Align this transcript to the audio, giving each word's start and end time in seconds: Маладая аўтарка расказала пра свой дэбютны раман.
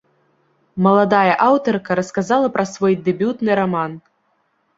Маладая 0.87 1.33
аўтарка 1.47 1.91
расказала 1.99 2.47
пра 2.57 2.65
свой 2.73 2.93
дэбютны 3.11 3.51
раман. 3.61 3.91